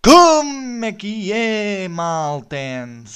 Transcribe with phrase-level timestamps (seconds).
[0.00, 3.10] Como é que é, maltens?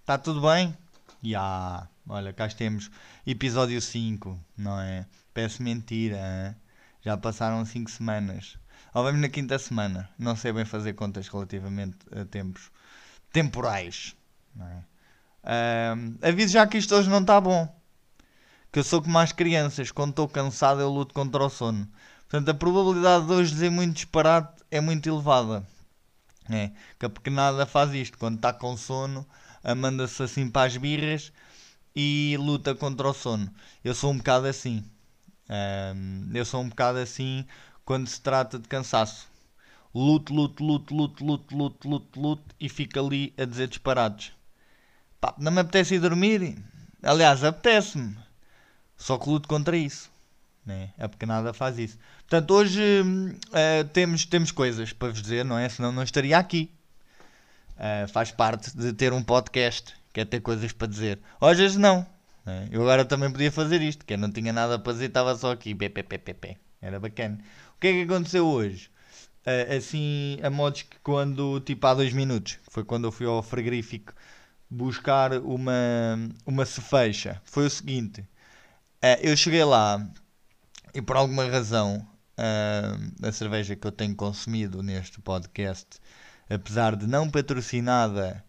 [0.00, 0.74] Está tudo bem?
[1.22, 2.90] Ya, olha, cá temos
[3.26, 5.04] episódio 5, não é?
[5.34, 6.56] Peço mentira, hein?
[7.02, 8.56] já passaram 5 semanas.
[8.94, 12.70] Ou vamos na quinta semana, não sei bem fazer contas relativamente a tempos
[13.30, 14.16] temporais,
[14.56, 14.84] não é?
[15.44, 17.77] Ahm, aviso já que isto hoje não está bom.
[18.72, 21.88] Que eu sou como as crianças, quando estou cansado eu luto contra o sono.
[22.28, 25.66] Portanto, a probabilidade de hoje dizer muito disparate é muito elevada.
[26.50, 29.26] É, que a pequenada faz isto, quando está com sono,
[29.76, 31.32] manda-se assim para as birras
[31.94, 33.50] e luta contra o sono.
[33.84, 34.84] Eu sou um bocado assim.
[35.48, 37.46] Ahm, eu sou um bocado assim
[37.84, 39.28] quando se trata de cansaço.
[39.94, 44.32] Luto, luto, luto, luto, luto, luto, luto, luto e fico ali a dizer disparados.
[45.20, 46.56] Pá, não me apetece ir dormir.
[47.02, 48.16] Aliás, apetece-me.
[48.98, 50.10] Só que luto contra isso.
[50.66, 50.90] Né?
[50.98, 51.96] A pequenada faz isso.
[52.28, 52.82] Portanto, hoje
[53.54, 55.68] eh, temos, temos coisas para vos dizer, não é?
[55.68, 56.70] Senão não estaria aqui.
[57.78, 61.18] Eh, faz parte de ter um podcast, que é ter coisas para dizer.
[61.40, 62.04] Vezes não.
[62.44, 62.68] né?
[62.70, 65.52] Eu agora também podia fazer isto, que eu não tinha nada para dizer, estava só
[65.52, 65.74] aqui.
[65.74, 66.56] Pé, pé, pé, pé, pé.
[66.82, 67.38] Era bacana.
[67.76, 68.90] O que é que aconteceu hoje?
[69.46, 73.42] Eh, assim, a modos que quando, tipo há dois minutos, foi quando eu fui ao
[73.42, 74.12] frigorífico
[74.70, 75.72] buscar uma,
[76.44, 77.40] uma cefeixa.
[77.44, 78.24] Foi o seguinte.
[79.02, 80.04] Eh, eu cheguei lá
[80.94, 86.00] e por alguma razão ah, a cerveja que eu tenho consumido neste podcast,
[86.48, 88.44] apesar de não patrocinada,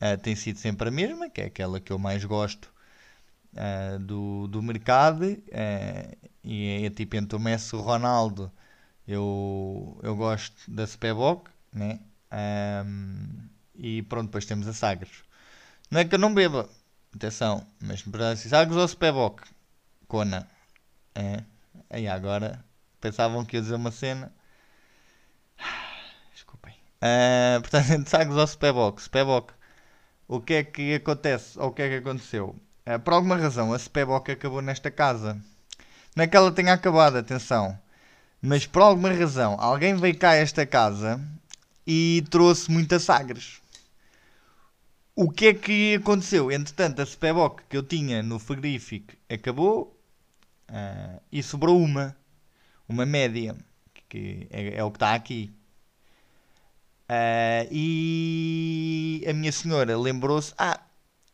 [0.00, 2.72] ah, tem sido sempre a mesma, que é aquela que eu mais gosto
[3.56, 5.24] ah, do, do mercado.
[6.44, 8.50] e é tipo entre o Messi e o Ronaldo,
[9.06, 12.00] eu, eu gosto da Spebock, né?
[12.30, 15.24] Ahm, e pronto, depois temos a Sagres.
[15.90, 16.68] Não é que eu não beba,
[17.14, 18.04] atenção, mas
[18.48, 19.42] Sagres ou Spebock?
[20.10, 20.48] Cona.
[21.14, 21.44] É.
[22.10, 22.64] Agora
[23.00, 24.32] pensavam que ia dizer uma cena.
[26.34, 26.74] Desculpem.
[27.00, 28.46] Ah, portanto, entre Sagres ou
[28.98, 29.54] Spebock?
[30.26, 31.56] O que é que acontece?
[31.60, 32.56] Ou o que é que aconteceu?
[32.84, 35.40] Ah, por alguma razão, a Spebock acabou nesta casa.
[36.16, 37.78] Não é que ela tenha acabado, atenção.
[38.42, 41.20] Mas por alguma razão, alguém veio cá a esta casa
[41.86, 43.60] e trouxe muitas sagres.
[45.14, 46.50] O que é que aconteceu?
[46.50, 49.99] Entretanto, a Spebock que eu tinha no frigorífico acabou
[50.70, 52.16] ah, e sobrou uma.
[52.88, 53.56] Uma média.
[54.08, 55.52] Que é, é o que está aqui.
[57.08, 60.80] Ah, e a minha senhora lembrou-se: Ah,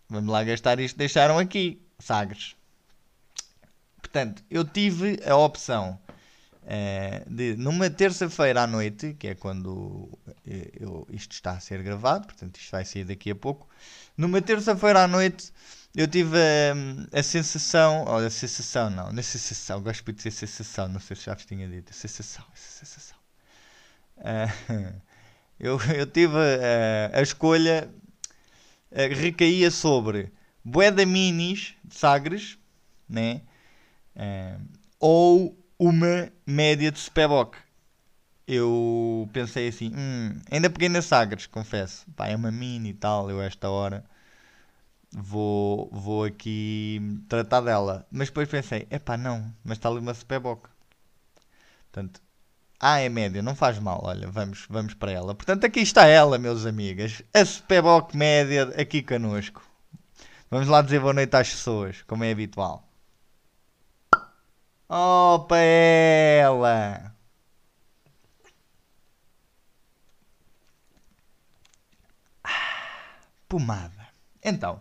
[0.08, 0.96] vamos lá gastar isto.
[0.96, 2.54] Deixaram aqui sagres.
[4.00, 5.98] Portanto, eu tive a opção
[6.66, 10.08] eh, de, numa terça-feira à noite, que é quando
[10.46, 13.68] eh, eu- isto está a ser gravado, portanto, isto vai sair daqui a pouco.
[14.16, 15.52] Numa terça-feira à noite,
[15.96, 16.36] eu tive
[16.74, 21.16] hum, a, sensação, ou a sensação, não, na sensação, gosto de dizer sensação, não sei
[21.16, 23.16] se já vos tinha dito, sensação, sensação.
[24.18, 24.46] Ah,
[25.58, 27.90] eu, eu tive eh, a escolha,
[28.90, 30.30] eh, recaía sobre
[30.62, 32.58] Boeda Minis de Sagres,
[33.08, 33.40] né?
[34.14, 34.58] Eh,
[35.00, 37.56] ou uma média de Spebock.
[38.46, 42.04] Eu pensei assim, hum, ainda peguei na Sagres, confesso.
[42.14, 44.04] Pá, é uma mini e tal, eu a esta hora
[45.12, 48.06] vou, vou aqui tratar dela.
[48.10, 50.68] Mas depois pensei, epá, não, mas está ali uma Spebock.
[51.92, 52.20] Portanto,
[52.80, 55.34] ah, é média, não faz mal, olha, vamos, vamos para ela.
[55.34, 57.22] Portanto, aqui está ela, meus amigos.
[57.34, 59.62] A Spebock média aqui connosco.
[60.50, 62.86] Vamos lá dizer boa noite às pessoas, como é habitual.
[64.88, 67.14] Opa, ela!
[72.44, 74.08] Ah, Pomada.
[74.42, 74.80] Então,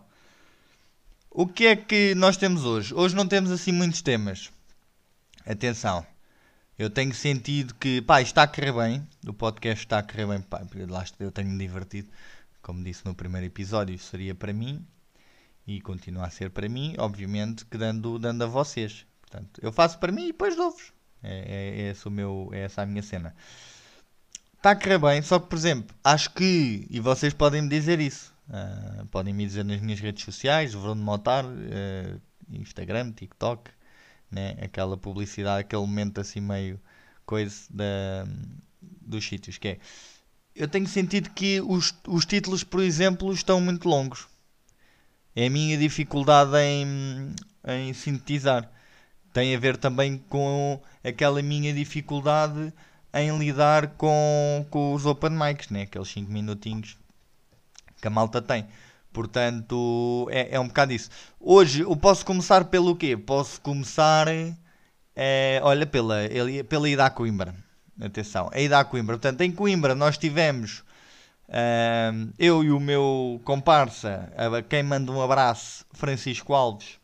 [1.36, 2.94] o que é que nós temos hoje?
[2.94, 4.50] Hoje não temos assim muitos temas.
[5.44, 6.04] Atenção,
[6.78, 9.06] eu tenho sentido que, pá, está a correr bem.
[9.26, 12.08] O podcast está a correr bem, pá, lá eu tenho-me divertido.
[12.62, 14.82] Como disse no primeiro episódio, seria para mim
[15.66, 19.04] e continua a ser para mim, obviamente, que dando, dando a vocês.
[19.20, 20.90] Portanto, eu faço para mim e depois dou-vos.
[21.22, 23.36] É, é, é o meu, é essa a minha cena.
[24.56, 28.00] Está a correr bem, só que, por exemplo, acho que, e vocês podem me dizer
[28.00, 32.18] isso, ah, podem me dizer nas minhas redes sociais, Bruno Motar, ah,
[32.50, 33.70] Instagram, TikTok,
[34.30, 34.56] né?
[34.60, 36.80] aquela publicidade, aquele momento assim meio
[37.24, 38.26] coisa da,
[38.80, 39.78] dos sítios, que é,
[40.54, 44.26] eu tenho sentido que os, os títulos, por exemplo, estão muito longos.
[45.34, 47.34] É a minha dificuldade em,
[47.66, 48.70] em sintetizar.
[49.34, 52.72] Tem a ver também com aquela minha dificuldade
[53.12, 55.82] em lidar com, com os open mics, né?
[55.82, 56.96] aqueles 5 minutinhos
[58.00, 58.66] que a malta tem.
[59.12, 61.08] Portanto, é, é um bocado isso.
[61.40, 63.16] Hoje, eu posso começar pelo quê?
[63.16, 64.26] Posso começar,
[65.14, 66.16] é, olha, pela,
[66.68, 67.54] pela ida a Coimbra.
[67.98, 69.16] Atenção, a ida a Coimbra.
[69.16, 70.84] Portanto, em Coimbra nós tivemos,
[71.48, 76.98] é, eu e o meu comparsa, a quem manda um abraço, Francisco Alves,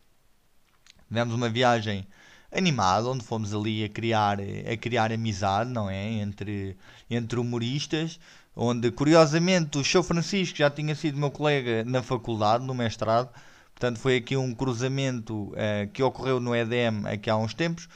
[1.08, 2.06] tivemos uma viagem
[2.54, 6.04] animada, onde fomos ali a criar, a criar amizade, não é?
[6.04, 6.76] Entre,
[7.08, 8.20] entre humoristas
[8.54, 13.30] onde curiosamente o Show Francisco já tinha sido meu colega na faculdade, no mestrado,
[13.74, 17.88] portanto foi aqui um cruzamento uh, que ocorreu no EDM aqui há uns tempos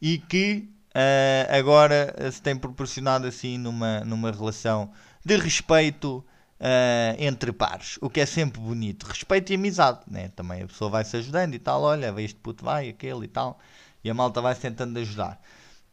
[0.00, 4.90] e que uh, agora se tem proporcionado assim numa, numa relação
[5.24, 6.24] de respeito
[6.60, 10.28] uh, entre pares, o que é sempre bonito, respeito e amizade, né?
[10.36, 13.58] também a pessoa vai se ajudando e tal, olha, este puto vai, aquele e tal,
[14.04, 15.40] e a malta vai se tentando ajudar.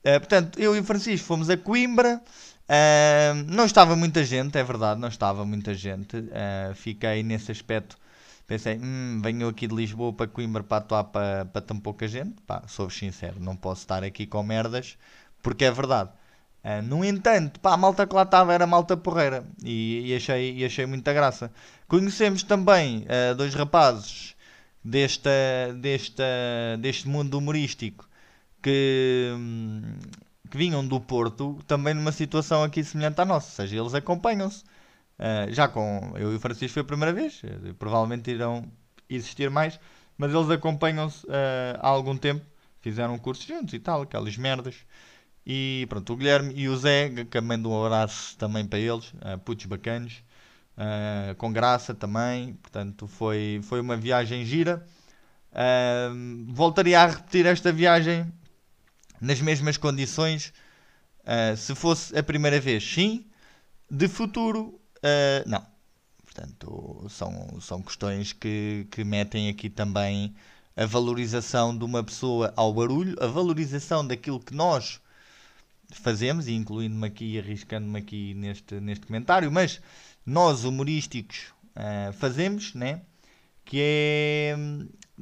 [0.03, 2.21] portanto, eu e o Francisco fomos a Coimbra,
[3.47, 6.17] Não estava muita gente, é verdade, não estava muita gente.
[6.17, 7.97] Uh, fiquei nesse aspecto.
[8.47, 12.35] Pensei, hum, venho aqui de Lisboa para Coimbra para atuar para, para tão pouca gente.
[12.45, 14.97] Pá, sou sincero, não posso estar aqui com merdas,
[15.41, 16.09] porque é verdade.
[16.63, 20.57] Uh, no entanto, pá, a malta que lá estava era malta porreira e, e, achei,
[20.57, 21.51] e achei muita graça.
[21.87, 24.35] Conhecemos também uh, dois rapazes
[24.83, 25.31] desta,
[25.77, 26.23] desta,
[26.79, 28.07] deste mundo humorístico
[28.61, 29.31] que.
[29.35, 29.95] Hum,
[30.51, 34.63] que vinham do Porto também numa situação aqui semelhante à nossa, ou seja, eles acompanham-se.
[35.17, 38.65] Uh, já com eu e o Francisco foi a primeira vez, uh, provavelmente irão
[39.09, 39.79] existir mais,
[40.17, 42.45] mas eles acompanham-se uh, há algum tempo,
[42.81, 44.75] fizeram um curso juntos e tal, aquelas merdas.
[45.45, 49.39] E pronto, o Guilherme e o Zé, que mando um abraço também para eles, uh,
[49.43, 50.21] putos bacanos,
[51.37, 54.83] com graça também, portanto foi, foi uma viagem gira.
[56.47, 58.25] voltaria a repetir esta viagem
[59.21, 60.51] nas mesmas condições.
[61.19, 63.25] Uh, se fosse a primeira vez, sim.
[63.89, 65.65] De futuro, uh, não.
[66.25, 70.33] Portanto, são, são questões que, que metem aqui também
[70.75, 74.99] a valorização de uma pessoa ao barulho, a valorização daquilo que nós
[75.91, 79.81] fazemos, e incluindo-me aqui, arriscando-me aqui neste, neste comentário, mas
[80.25, 83.01] nós humorísticos uh, fazemos, né?
[83.65, 84.55] que é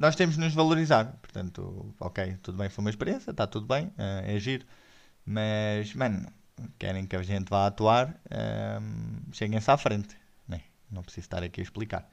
[0.00, 1.04] nós temos de nos valorizar.
[1.20, 4.64] Portanto, ok, tudo bem, foi uma experiência, está tudo bem, uh, é giro.
[5.26, 6.26] Mas, mano,
[6.78, 10.16] querem que a gente vá atuar, uh, cheguem-se à frente.
[10.48, 10.62] Né?
[10.90, 12.08] Não preciso estar aqui a explicar.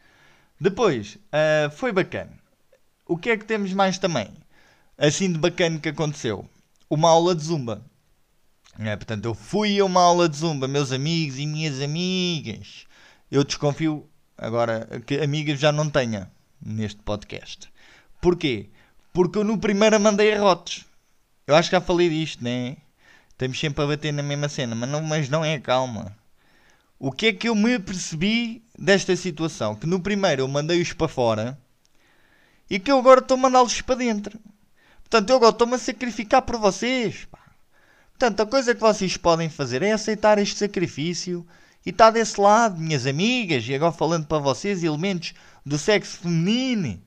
[0.59, 2.33] Depois, uh, foi bacana.
[3.05, 4.33] O que é que temos mais também?
[4.97, 6.45] Assim de bacana que aconteceu?
[6.89, 7.81] Uma aula de zumba.
[8.79, 12.85] É, portanto, eu fui a uma aula de zumba, meus amigos e minhas amigas.
[13.31, 16.29] Eu desconfio agora que amigas já não tenha
[16.61, 17.69] neste podcast.
[18.21, 18.69] Porquê?
[19.13, 20.85] Porque eu no primeiro mandei arrotos.
[21.45, 22.77] Eu acho que já falei disto, né?
[23.29, 26.15] Estamos sempre a bater na mesma cena, mas não, mas não é calma.
[26.99, 29.75] O que é que eu me percebi desta situação?
[29.75, 31.57] Que no primeiro eu mandei-os para fora
[32.69, 34.39] e que eu agora estou a mandá-los para dentro.
[35.01, 37.25] Portanto, eu agora estou-me a sacrificar por vocês.
[37.25, 37.39] Pá.
[38.09, 41.47] Portanto, a coisa que vocês podem fazer é aceitar este sacrifício
[41.85, 45.33] e estar desse lado, minhas amigas, e agora falando para vocês, elementos
[45.65, 46.99] do sexo feminino,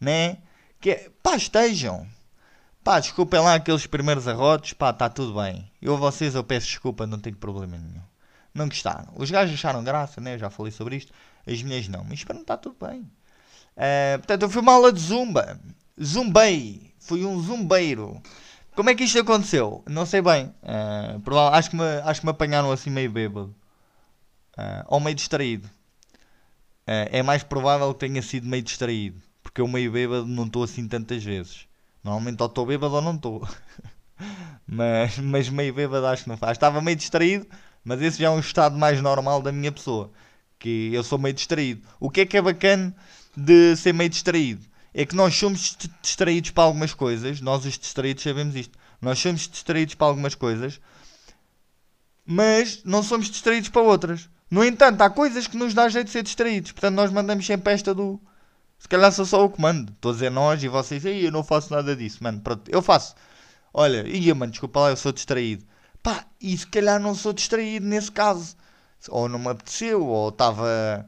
[0.00, 0.38] né?
[0.80, 2.06] Que pá, estejam.
[2.82, 5.70] Pá, desculpem lá aqueles primeiros arrotos, pá, está tudo bem.
[5.82, 8.02] Eu a vocês eu peço desculpa, não tenho problema nenhum.
[8.54, 9.12] Não gostaram.
[9.16, 10.34] Os gajos acharam graça, né?
[10.34, 11.12] Eu já falei sobre isto.
[11.46, 13.00] As mulheres não, mas para não está tudo bem.
[13.76, 15.60] Uh, portanto, eu fui uma aula de zumba.
[16.02, 16.92] Zumbei.
[16.98, 18.20] Fui um zumbeiro.
[18.74, 19.84] Como é que isto aconteceu?
[19.86, 20.46] Não sei bem.
[20.62, 23.54] Uh, acho, que me, acho que me apanharam assim meio bêbado.
[24.56, 25.66] Uh, ou meio distraído.
[26.86, 29.20] Uh, é mais provável que tenha sido meio distraído.
[29.50, 31.66] Porque eu meio bêbado não estou assim tantas vezes.
[32.04, 33.48] Normalmente ou estou bêbado ou não estou.
[34.64, 36.52] mas, mas meio bêbado acho que não faz.
[36.52, 37.48] Estava meio distraído,
[37.84, 40.12] mas esse já é um estado mais normal da minha pessoa.
[40.56, 41.82] Que eu sou meio distraído.
[41.98, 42.94] O que é que é bacana
[43.36, 44.64] de ser meio distraído?
[44.94, 47.40] É que nós somos distraídos para algumas coisas.
[47.40, 48.78] Nós, os distraídos, sabemos isto.
[49.02, 50.80] Nós somos distraídos para algumas coisas,
[52.24, 54.28] mas não somos distraídos para outras.
[54.48, 56.70] No entanto, há coisas que nos dá jeito de ser distraídos.
[56.70, 58.20] Portanto, nós mandamos sempre esta do.
[58.80, 59.92] Se calhar sou só o comando.
[59.92, 61.04] Estou a dizer nós e vocês.
[61.04, 62.40] Ei, eu não faço nada disso, mano.
[62.40, 63.14] Pronto, eu faço.
[63.72, 65.64] Olha, ia, mano, desculpa lá, eu sou distraído.
[66.02, 68.56] Pá, e se calhar não sou distraído nesse caso.
[69.10, 71.06] Ou não me apeteceu, ou estava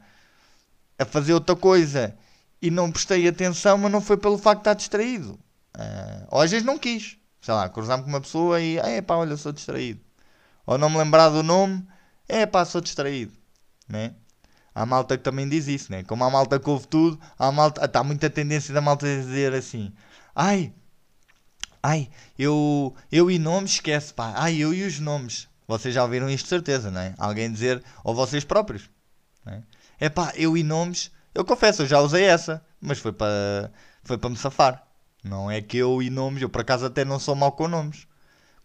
[0.99, 2.17] a fazer outra coisa
[2.61, 5.33] e não prestei atenção, mas não foi pelo facto de estar distraído.
[5.77, 7.17] Uh, ou às vezes não quis.
[7.41, 8.79] Sei lá, cruzar-me com uma pessoa e.
[8.79, 10.01] É pá, olha, sou distraído.
[10.67, 11.87] Ou não me lembrar do nome
[12.29, 13.33] é pá, sou distraído,
[13.89, 14.15] né?
[14.75, 16.03] Há malta que também diz isso, né?
[16.03, 19.93] Como a malta que ouve tudo, há malta, está muita tendência da malta dizer assim:
[20.35, 20.73] ai,
[21.83, 25.49] ai, eu, eu e nomes esquece, pá, ai, eu e os nomes.
[25.69, 27.15] Vocês já ouviram isto de certeza, não é?
[27.19, 28.91] Alguém dizer, ou vocês próprios,
[29.45, 29.63] né?
[30.01, 33.71] é pá, eu e nomes Eu confesso, eu já usei essa, mas foi para
[34.05, 34.87] foi para me safar.
[35.23, 38.07] Não é que eu e nomes, eu por acaso até não sou mau com nomes.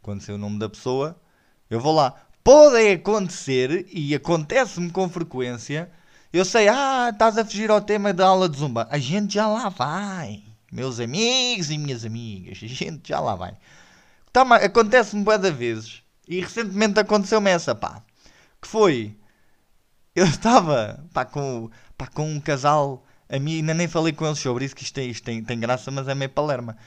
[0.02, 1.20] Quando sei o nome da pessoa,
[1.70, 2.14] eu vou lá.
[2.48, 5.92] Pode acontecer, e acontece-me com frequência,
[6.32, 8.88] eu sei, ah, estás a fugir ao tema da aula de zumba.
[8.90, 10.46] A gente já lá vai.
[10.72, 13.58] Meus amigos e minhas amigas, a gente já lá vai.
[14.32, 16.02] Tá, Acontece-me boas vezes.
[16.26, 18.02] E recentemente aconteceu-me essa, pá.
[18.62, 19.14] Que foi.
[20.16, 23.58] Eu estava, pá, com, pá, com um casal amigo.
[23.58, 26.08] Ainda nem falei com eles sobre isso, que isto, tem, isto tem, tem graça, mas
[26.08, 26.78] é meio palerma.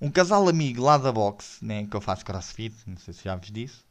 [0.00, 3.36] Um casal amigo lá da boxe, né, que eu faço crossfit, não sei se já
[3.36, 3.83] vos disse.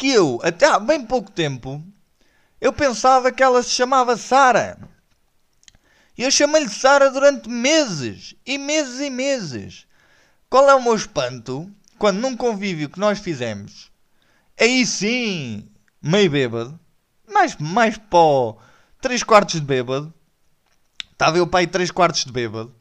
[0.00, 1.84] Que eu, até há bem pouco tempo,
[2.58, 4.78] eu pensava que ela se chamava Sara.
[6.16, 8.34] E eu chamei-lhe Sara durante meses.
[8.46, 9.86] E meses e meses.
[10.48, 11.70] Qual é o meu espanto?
[11.98, 13.92] Quando num convívio que nós fizemos,
[14.58, 15.68] aí sim,
[16.00, 16.80] meio bêbado,
[17.30, 18.56] mais, mais pó,
[19.02, 20.14] 3 quartos de bêbado,
[21.12, 22.74] estava eu pai 3 quartos de bêbado,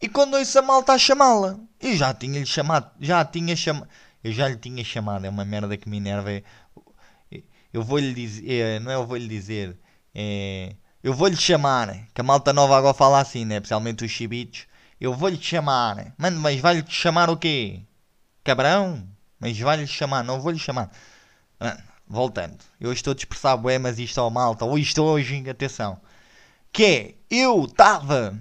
[0.00, 3.86] e quando ouço a malta a chamá-la, e já tinha-lhe chamado, já tinha chamado,
[4.22, 6.42] eu já lhe tinha chamado, é uma merda que me enerva, é,
[7.72, 9.78] eu vou-lhe dizer, é, não é eu vou-lhe dizer,
[10.14, 13.56] é, eu vou-lhe chamar, que a malta nova agora fala assim, né?
[13.56, 14.66] Especialmente os chibitos.
[15.00, 16.12] Eu vou-lhe chamar.
[16.18, 17.82] Mano, mas vai-lhe chamar o quê?
[18.42, 19.06] Cabrão?
[19.38, 20.90] Mas vai-lhe chamar, não vou-lhe chamar.
[21.60, 22.58] Mano, voltando.
[22.80, 24.64] Eu estou a dispersar bué, mas isto é malta.
[24.64, 26.00] Ou isto hoje, atenção.
[26.72, 28.36] Que é, eu estava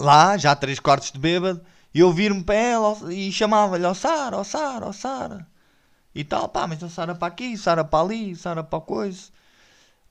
[0.00, 1.64] lá, já três quartos de bêbado,
[1.98, 4.92] e eu vir-me para ela e chamava-lhe, ó oh, Sara, ó oh, Sara, ó oh,
[4.92, 5.44] Sara.
[6.14, 9.32] E tal, pá, mas a Sara para aqui, Sara para ali, Sara para coisa.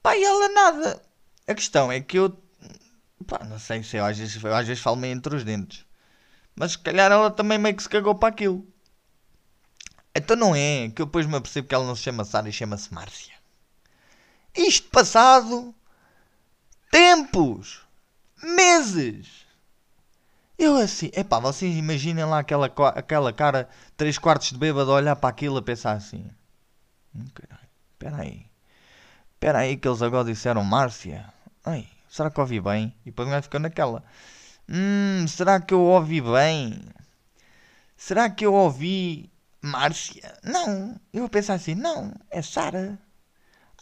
[0.03, 1.01] Pá, e ela nada.
[1.47, 2.37] A questão é que eu.
[3.25, 5.85] Pá, não sei se eu às vezes, eu, às vezes falo meio entre os dentes.
[6.53, 8.67] Mas se calhar ela também meio que se cagou para aquilo.
[10.13, 12.51] Então não é que eu depois me apercebo que ela não se chama Sara e
[12.51, 13.35] chama-se Márcia.
[14.53, 15.73] Isto passado
[16.91, 17.79] tempos,
[18.43, 19.46] meses.
[20.57, 25.29] Eu assim, epá, vocês imaginem lá aquela, aquela cara, três quartos de bêbado, olhar para
[25.29, 26.27] aquilo a pensar assim.
[27.15, 27.25] Hum,
[27.93, 28.45] espera aí.
[29.33, 31.31] Espera aí que eles agora disseram Márcia.
[31.63, 32.95] Ai, será que ouvi bem?
[33.01, 34.03] E depois vai ficar naquela.
[34.67, 36.81] Hum, será que eu ouvi bem?
[37.95, 40.39] Será que eu ouvi Márcia?
[40.43, 42.97] Não, eu vou pensar assim, não, é Sara.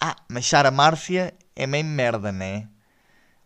[0.01, 2.67] Ah, mas Sara Márcia é meio merda, né?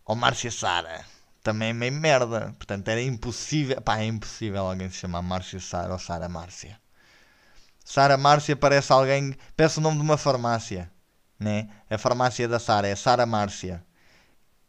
[0.04, 1.04] Ou Márcia Sara
[1.42, 2.54] também é meio merda.
[2.58, 3.80] Portanto, era impossível.
[3.80, 6.78] Pá, é impossível alguém se chamar Márcia Sara ou Sara Márcia.
[7.84, 9.34] Sara Márcia parece alguém.
[9.56, 10.90] Parece o nome de uma farmácia.
[11.38, 11.68] Né?
[11.88, 13.84] A farmácia da Sara é Sara Márcia.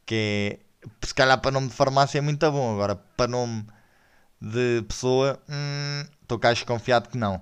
[0.05, 0.71] Que é.
[1.05, 2.73] Se calhar para nome de farmácia é muito bom.
[2.73, 3.65] Agora, para nome
[4.41, 5.39] de pessoa.
[6.21, 7.41] Estou hum, cá desconfiado que não.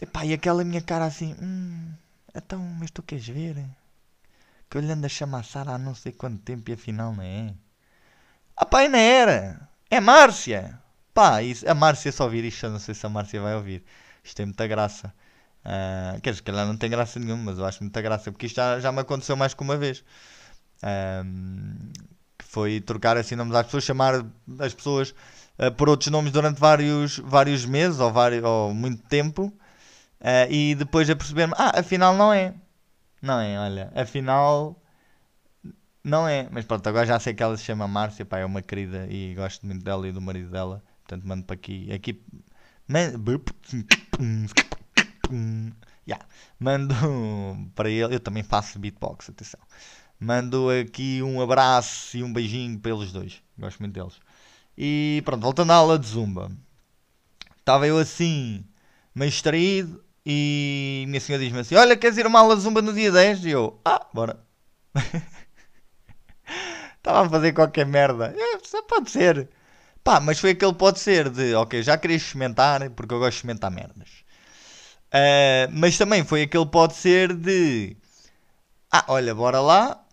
[0.00, 1.36] Epá, e aquela minha cara assim.
[1.40, 1.92] Hum,
[2.34, 3.64] então, mas tu queres ver?
[4.70, 7.22] Que eu lhe ando a chamar Sara há não sei quanto tempo e afinal não
[7.22, 7.54] é.
[8.60, 9.68] Ah pá, ainda era.
[9.90, 10.80] É Márcia.
[11.14, 13.84] Pá, isso, a Márcia só ouvir isto, eu não sei se a Márcia vai ouvir.
[14.22, 15.12] Isto tem muita graça.
[15.64, 18.46] Uh, quer dizer, que ela não tem graça nenhuma, mas eu acho muita graça, porque
[18.46, 20.04] isto já, já me aconteceu mais que uma vez.
[22.38, 24.24] que foi trocar assim nomes às pessoas, chamar
[24.58, 25.14] as pessoas
[25.58, 29.52] uh, por outros nomes durante vários, vários meses ou, vários, ou muito tempo.
[30.20, 32.54] Uh, e depois a perceber-me, ah, afinal não é.
[33.22, 34.80] Não é, olha, afinal
[36.08, 38.62] não é, mas pronto, agora já sei que ela se chama Márcia, pá, é uma
[38.62, 40.82] querida e gosto muito dela e do marido dela.
[41.04, 41.92] Portanto, mando para aqui.
[41.92, 42.22] aqui
[46.06, 46.26] yeah.
[46.58, 46.94] Mando
[47.74, 49.60] para ele, eu também faço beatbox, atenção.
[50.20, 53.42] Mando aqui um abraço e um beijinho para eles dois.
[53.58, 54.14] Gosto muito deles.
[54.76, 56.50] E pronto, voltando à aula de zumba.
[57.58, 58.64] Estava eu assim,
[59.14, 62.82] meio extraído, e minha senhora diz-me assim: Olha, queres ir a uma aula de zumba
[62.82, 63.44] no dia 10?
[63.44, 64.38] E eu, ah, bora.
[66.98, 68.34] Estava a fazer qualquer merda.
[68.36, 69.48] É, pode ser.
[70.04, 73.36] Pá, mas foi aquele pode ser de, ok, já queria experimentar, porque eu gosto de
[73.36, 74.08] experimentar merdas.
[75.08, 77.96] Uh, mas também foi aquele pode ser de,
[78.90, 80.04] ah, olha, bora lá.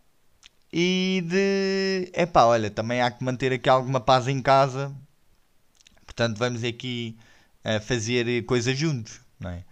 [0.71, 4.93] E de, é pá, olha, também há que manter aqui alguma paz em casa.
[6.05, 7.17] Portanto, vamos aqui
[7.63, 9.63] uh, fazer coisas juntos, não é?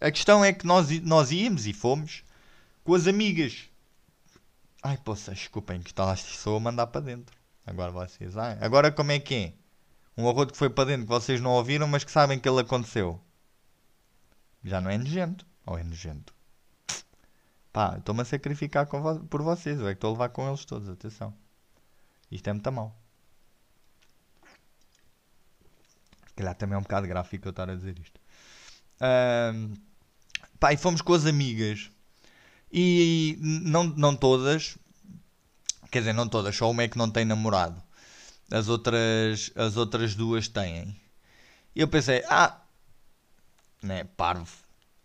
[0.00, 2.24] A questão é que nós, nós íamos e fomos
[2.84, 3.68] com as amigas.
[4.86, 7.36] Ai, poça, desculpem que está lá sou a mandar para dentro.
[7.66, 9.54] Agora vocês, ai, agora como é que é?
[10.16, 12.60] Um arroto que foi para dentro que vocês não ouviram, mas que sabem que ele
[12.60, 13.20] aconteceu.
[14.62, 15.44] Já não é nojento.
[15.66, 16.32] Ou é nojento?
[17.72, 19.80] Pá, estou-me a sacrificar vo por vocês.
[19.80, 20.88] Eu é que estou a levar com eles todos.
[20.88, 21.34] Atenção.
[22.30, 22.96] Isto é muito mal.
[26.28, 28.20] Se calhar também é um bocado gráfico eu estar a dizer isto.
[29.00, 29.74] Um,
[30.60, 31.90] pá, e fomos com as amigas
[32.72, 34.76] E não, não todas,
[35.90, 37.82] quer dizer, não todas, só uma é que não tem namorado.
[38.50, 40.96] As outras, as outras duas têm.
[41.74, 42.60] E eu pensei, ah,
[43.82, 44.50] né, parvo.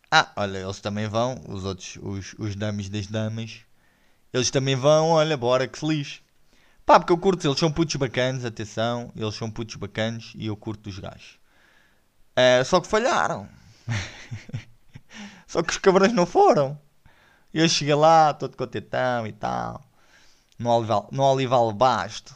[0.10, 3.62] Ah, olha, eles também vão, os outros, os, os dames das damas,
[4.34, 6.22] eles também vão, olha, bora que se lixe.
[6.86, 10.58] Pá, porque eu curto, eles são putos bacanas, atenção, eles são putos bacanas e eu
[10.58, 11.40] curto os gajos.
[12.36, 13.48] Uh, só que falharam.
[15.48, 16.80] só que os cabrões não foram.
[17.54, 19.84] Eu cheguei lá, todo contentão e tal.
[20.58, 22.36] No Olival, no Olival Basto.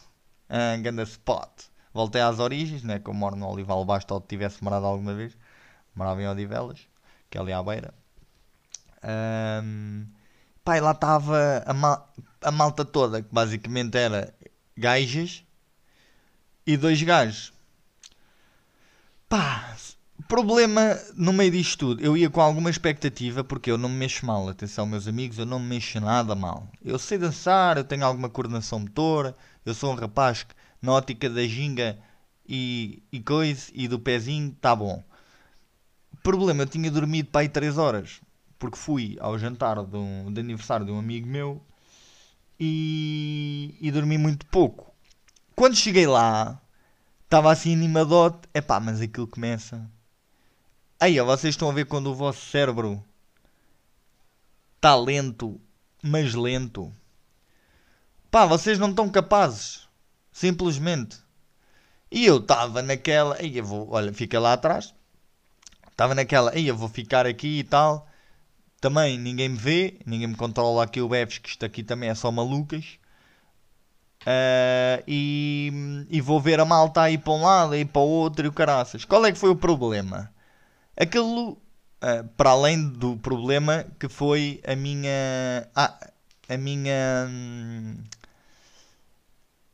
[0.49, 1.49] Uh, ganda spot.
[1.93, 2.99] Voltei às origens, né?
[2.99, 5.35] Que eu moro no Olival Basto ou tivesse morado alguma vez.
[5.95, 6.79] Morava em Odivelas,
[7.29, 7.93] que é ali à beira.
[9.63, 10.05] Um,
[10.63, 12.05] pai, lá estava a, ma
[12.41, 14.33] a malta toda, que basicamente era
[14.75, 15.43] gajas
[16.67, 17.53] e dois gajos.
[19.29, 19.75] Pá,
[20.27, 22.01] problema no meio disto tudo.
[22.03, 24.47] Eu ia com alguma expectativa porque eu não me mexo mal.
[24.49, 26.69] Atenção, meus amigos, eu não me mexo nada mal.
[26.83, 29.35] Eu sei dançar, eu tenho alguma coordenação motora.
[29.65, 31.97] Eu sou um rapaz que, na ótica da ginga
[32.47, 35.03] e, e coisa e do pezinho, tá bom.
[36.23, 38.21] Problema, eu tinha dormido para aí 3 horas
[38.57, 41.61] porque fui ao jantar de, um, de aniversário de um amigo meu
[42.59, 44.93] e, e dormi muito pouco.
[45.55, 46.61] Quando cheguei lá,
[47.23, 48.47] estava assim animadote.
[48.53, 49.89] Epá, mas aquilo começa.
[50.99, 53.03] Aí, vocês estão a ver quando o vosso cérebro
[54.75, 55.59] está lento,
[56.01, 56.93] mas lento.
[58.31, 59.87] Pá, vocês não estão capazes.
[60.31, 61.17] Simplesmente.
[62.11, 63.35] E eu estava naquela.
[63.35, 63.89] Aí eu vou.
[63.91, 64.93] Olha, fica lá atrás.
[65.89, 66.51] Estava naquela.
[66.51, 68.07] Aí eu vou ficar aqui e tal.
[68.81, 72.15] Também ninguém me vê, ninguém me controla aqui o Beves, que isto aqui também é
[72.15, 72.99] só malucas.
[74.21, 78.45] Uh, e, e, vou ver a malta aí para um lado e para o outro
[78.45, 79.05] e o caraças.
[79.05, 80.34] Qual é que foi o problema?
[80.97, 85.67] Aquilo, uh, para além do problema que foi a minha.
[85.75, 85.97] Ah,
[86.49, 87.29] a minha.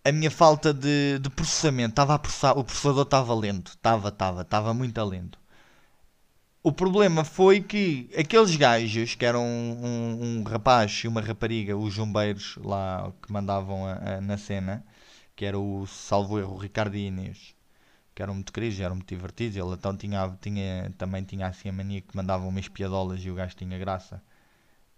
[0.04, 1.92] a minha falta de, de processamento.
[1.92, 3.72] Estava processar, o processador estava lento.
[3.72, 5.40] Estava, estava, estava muito lento.
[6.64, 11.76] O problema foi que aqueles gajos, que eram um, um, um rapaz e uma rapariga,
[11.76, 14.86] os jumbeiros lá que mandavam a, a, na cena,
[15.36, 17.56] que era o salvo erro Ricardo Inês,
[18.14, 19.58] que eram muito queridos, eram muito divertidos.
[19.58, 23.36] Ele então tinha, tinha, também tinha assim a mania que mandava umas piadolas e o
[23.36, 24.22] gajo tinha graça.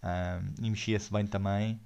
[0.04, 1.80] Um, e mexia-se bem também.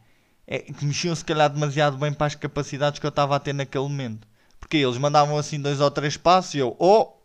[0.46, 3.54] É, que mexiam se calhar demasiado bem para as capacidades que eu estava a ter
[3.54, 4.28] naquele momento.
[4.60, 7.18] Porque eles mandavam assim dois ou três passos e eu, oh,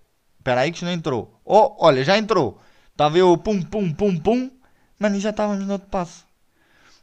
[0.43, 1.41] Espera aí que isto não entrou.
[1.45, 2.61] Oh, olha, já entrou.
[2.91, 4.51] Estava eu pum, pum, pum, pum.
[4.99, 6.27] Mano, e já estávamos no outro passo.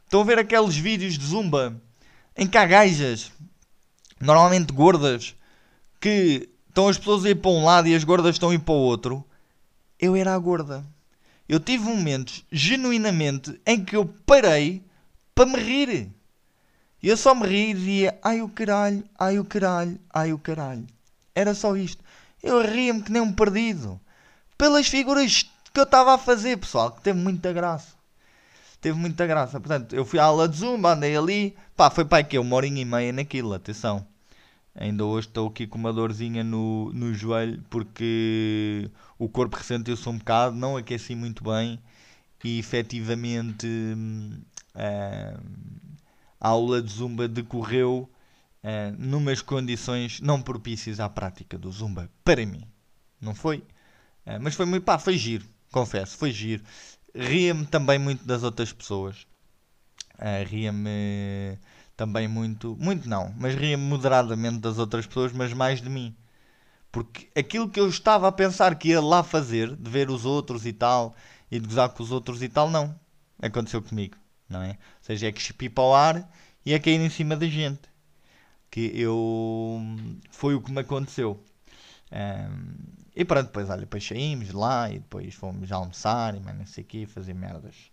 [0.04, 1.80] Estão a ver aqueles vídeos de zumba
[2.36, 3.32] em que há gajas,
[4.20, 5.34] normalmente gordas,
[5.98, 8.60] que estão as pessoas a ir para um lado e as gordas estão a ir
[8.60, 9.24] para o outro.
[9.98, 10.84] Eu era a gorda.
[11.48, 14.82] Eu tive momentos, genuinamente, em que eu parei
[15.34, 16.08] para me rir.
[17.02, 20.38] E eu só me ri e dizia: Ai o caralho, ai o caralho, ai o
[20.38, 20.86] caralho.
[21.34, 22.02] Era só isto.
[22.40, 24.00] Eu ria-me que nem um perdido.
[24.56, 27.94] Pelas figuras que eu estava a fazer, pessoal, que teve muita graça.
[28.80, 29.58] Teve muita graça.
[29.58, 31.56] Portanto, eu fui à aula de Zumba, andei ali.
[31.76, 34.06] Pá, foi para que uma horinha e meia naquilo, atenção.
[34.74, 40.18] Ainda hoje estou aqui com uma dorzinha no, no joelho porque o corpo ressentiu-se um
[40.18, 41.80] bocado, não aqueci muito bem
[42.44, 43.66] e efetivamente
[44.74, 45.40] uh,
[46.40, 48.08] a aula de Zumba decorreu
[48.62, 52.64] uh, numas condições não propícias à prática do zumba, para mim.
[53.20, 53.58] Não foi?
[54.26, 56.62] Uh, mas foi muito, pá, foi giro, confesso, foi giro.
[57.14, 59.26] Ria-me também muito das outras pessoas.
[60.14, 61.58] Uh, ria-me
[62.00, 66.16] também muito, muito não, mas ria-me moderadamente das outras pessoas, mas mais de mim.
[66.90, 70.64] Porque aquilo que eu estava a pensar que ia lá fazer, de ver os outros
[70.64, 71.14] e tal,
[71.50, 72.98] e de gozar com os outros e tal, não.
[73.42, 74.16] Aconteceu comigo,
[74.48, 74.70] não é?
[74.70, 76.32] Ou seja, é que chupi para o ar
[76.64, 77.82] e é cair em cima da gente
[78.70, 79.78] que eu
[80.30, 81.38] foi o que me aconteceu.
[82.10, 82.76] Um,
[83.14, 86.82] e pronto, depois olha, depois saímos lá e depois fomos almoçar e mais não sei
[86.82, 87.90] o quê, fazer merdas.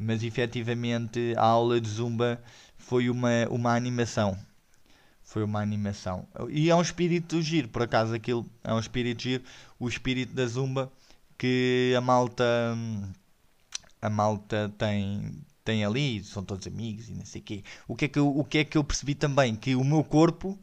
[0.00, 2.42] Mas efetivamente a aula de zumba
[2.78, 4.36] foi uma, uma animação.
[5.22, 6.26] Foi uma animação.
[6.48, 9.44] E é um espírito giro, por acaso aquilo é um espírito giro,
[9.78, 10.90] o espírito da zumba
[11.36, 12.44] que a malta
[14.00, 17.62] a malta tem tem ali, são todos amigos e não sei quê.
[17.86, 19.54] O que, é que eu, o que é que eu percebi também?
[19.54, 20.58] Que o meu corpo,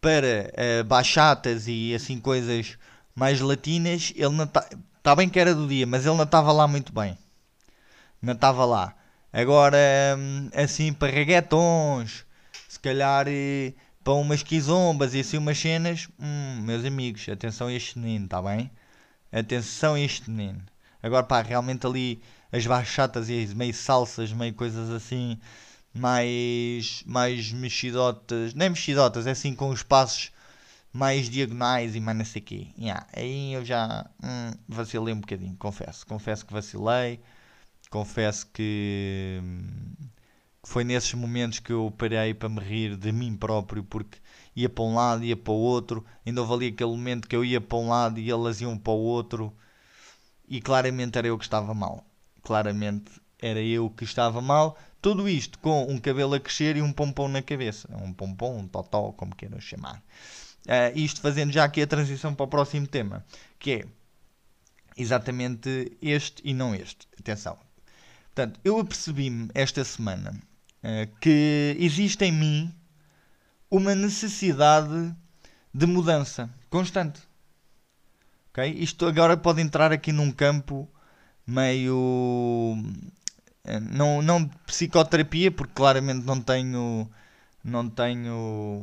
[0.00, 2.78] para uh, baixatas e assim coisas
[3.14, 4.68] mais latinas, ele não está.
[4.98, 7.18] Está bem que era do dia, mas ele não estava lá muito bem.
[8.22, 8.94] Não estava lá.
[9.32, 9.76] Agora,
[10.16, 12.24] hum, assim, para reggaetons,
[12.68, 13.26] se calhar
[14.04, 18.40] para umas quizombas e assim umas cenas, hum, meus amigos, atenção a este menino, está
[18.40, 18.70] bem?
[19.32, 20.62] Atenção a este menino.
[21.02, 25.38] Agora, pá, realmente ali as bachatas e as meio salsas, meio coisas assim,
[25.94, 30.30] mais, mais mexidotas, nem mexidotas, é assim com os passos
[30.92, 32.68] mais diagonais e mais não sei quê.
[32.78, 36.06] Yeah, aí eu já hum, vacilei um bocadinho, confesso.
[36.06, 37.20] Confesso que vacilei,
[37.92, 39.38] confesso que,
[40.64, 44.18] foi nesses momentos que eu parei para me rir de mim próprio, porque
[44.56, 46.04] ia para um lado, ia para o outro.
[46.24, 48.92] Ainda houve ali aquele momento que eu ia para um lado e elas iam para
[48.92, 49.52] o outro.
[50.48, 52.04] E claramente era eu que estava mal.
[52.42, 54.78] Claramente era eu que estava mal.
[55.00, 57.88] Tudo isto com um cabelo a crescer e um pompom na cabeça.
[57.96, 60.02] Um pompom, um totó, como queiram chamar.
[60.66, 63.24] Uh, isto fazendo já aqui a transição para o próximo tema,
[63.58, 63.86] que é
[64.96, 67.08] exatamente este e não este.
[67.18, 67.71] Atenção.
[68.34, 70.32] Portanto, eu apercebi-me esta semana
[70.82, 72.74] uh, que existe em mim
[73.70, 75.14] uma necessidade
[75.72, 77.20] de mudança constante.
[78.50, 78.70] Okay?
[78.70, 80.88] Isto agora pode entrar aqui num campo
[81.46, 82.82] meio.
[83.64, 87.10] Eh, não, não psicoterapia, porque claramente não tenho,
[87.62, 88.82] não tenho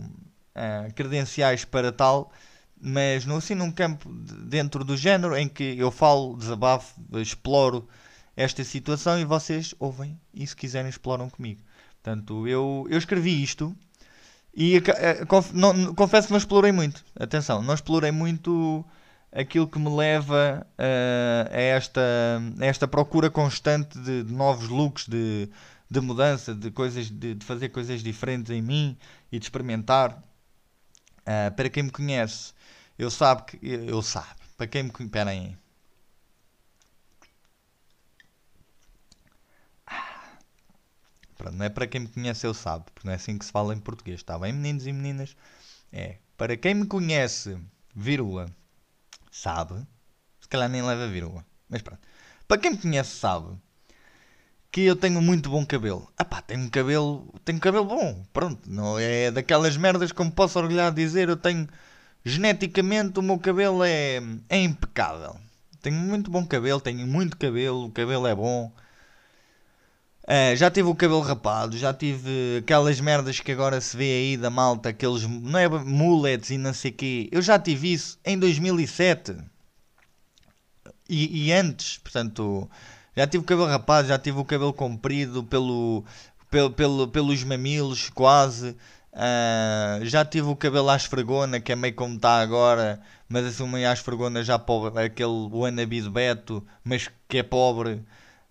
[0.55, 2.31] uh, credenciais para tal,
[2.79, 7.87] mas no, assim num campo dentro do género em que eu falo, desabafo, exploro
[8.35, 11.61] esta situação e vocês ouvem e se quiserem exploram comigo.
[12.01, 13.75] Portanto, eu, eu escrevi isto
[14.53, 17.03] e uh, conf, não, confesso que não explorei muito.
[17.19, 18.85] Atenção, não explorei muito
[19.31, 22.01] aquilo que me leva uh, a, esta,
[22.59, 25.49] a esta procura constante de, de novos looks, de,
[25.89, 28.97] de mudança, de coisas, de, de, fazer coisas diferentes em mim
[29.31, 30.21] e de experimentar.
[31.21, 32.53] Uh, para quem me conhece,
[32.97, 34.39] eu sabe que eu sabe.
[34.57, 35.55] Para quem me conhece, aí.
[41.39, 43.51] Pronto, não é para quem me conhece, eu sabe, porque não é assim que se
[43.51, 45.37] fala em português, está bem, meninos e meninas?
[45.91, 47.57] É, para quem me conhece,
[47.95, 48.47] vírgula,
[49.31, 49.75] sabe,
[50.41, 52.01] se calhar nem leva vírgula, mas pronto.
[52.45, 53.55] Para quem me conhece, sabe
[54.69, 56.11] que eu tenho muito bom cabelo.
[56.17, 60.59] Ah pá, tenho um cabelo, tenho cabelo bom, pronto, não é daquelas merdas como posso
[60.59, 61.69] orgulhar de dizer, eu tenho,
[62.25, 64.17] geneticamente o meu cabelo é,
[64.49, 65.39] é impecável.
[65.81, 68.73] Tenho muito bom cabelo, tenho muito cabelo, o cabelo é bom.
[70.29, 74.37] Uh, já tive o cabelo rapado, já tive aquelas merdas que agora se vê aí
[74.37, 77.27] da malta, aqueles não é, mullets e não sei quê.
[77.31, 79.35] Eu já tive isso em 2007
[81.09, 82.69] e, e antes, portanto,
[83.17, 86.05] já tive o cabelo rapado, já tive o cabelo comprido pelo,
[86.51, 88.75] pelo, pelo pelos mamilos, quase.
[89.11, 93.67] Uh, já tive o cabelo à esfregona, que é meio como está agora, mas assim
[93.67, 98.05] meio à esfregona já pobre, aquele wannabe de Beto, mas que é pobre.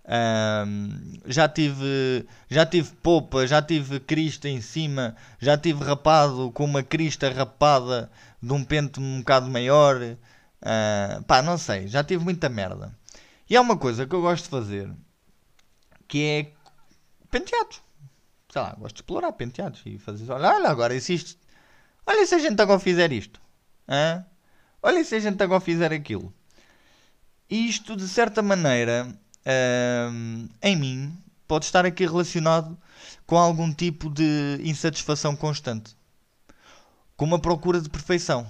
[0.09, 6.64] Um, já tive já tive popa, já tive crista em cima, já tive rapado com
[6.64, 8.11] uma crista rapada
[8.42, 10.01] de um pente um bocado maior.
[10.01, 12.97] Uh, pá, não sei, já tive muita merda.
[13.51, 14.90] E há uma coisa que eu gosto de fazer
[16.09, 16.53] que é
[17.31, 17.83] penteados.
[18.51, 20.31] Sei lá, gosto de explorar penteados e fazer.
[20.33, 21.38] Olha, olha agora, se isto.
[22.07, 23.40] Olha se a gente agora fizer isto.
[23.87, 24.25] Hã?
[24.83, 26.33] Olha se a gente agora fizer aquilo.
[27.51, 29.14] Isto, de certa maneira,
[30.63, 32.77] em mim pode estar aqui relacionado
[33.27, 35.97] com algum tipo de insatisfação constante,
[37.17, 38.47] com uma procura de perfeição.